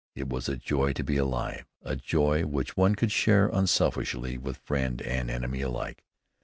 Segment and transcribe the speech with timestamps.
[0.15, 4.57] It was a joy to be alive, a joy which one could share unselfishly with
[4.57, 6.03] friend and enemy alike.